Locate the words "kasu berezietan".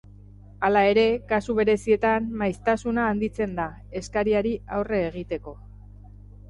1.31-2.31